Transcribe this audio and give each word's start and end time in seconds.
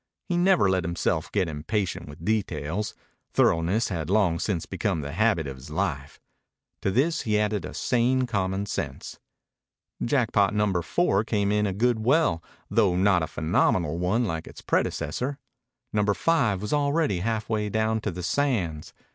He 0.27 0.35
never 0.35 0.67
let 0.67 0.83
himself 0.83 1.31
get 1.31 1.47
impatient 1.47 2.09
with 2.09 2.25
details. 2.25 2.95
Thoroughness 3.35 3.89
had 3.89 4.09
long 4.09 4.39
since 4.39 4.65
become 4.65 5.01
the 5.01 5.11
habit 5.11 5.45
of 5.45 5.57
his 5.57 5.69
life. 5.69 6.19
To 6.81 6.89
this 6.89 7.21
he 7.21 7.37
added 7.37 7.65
a 7.65 7.75
sane 7.75 8.25
common 8.25 8.65
sense. 8.65 9.19
Jackpot 10.03 10.55
Number 10.55 10.81
Four 10.81 11.23
came 11.23 11.51
in 11.51 11.67
a 11.67 11.71
good 11.71 12.03
well, 12.03 12.41
though 12.67 12.95
not 12.95 13.21
a 13.21 13.27
phenomenal 13.27 13.99
one 13.99 14.25
like 14.25 14.47
its 14.47 14.61
predecessor. 14.63 15.37
Number 15.93 16.15
Five 16.15 16.63
was 16.63 16.73
already 16.73 17.19
halfway 17.19 17.69
down 17.69 18.01
to 18.01 18.09
the 18.09 18.23
sands. 18.23 18.93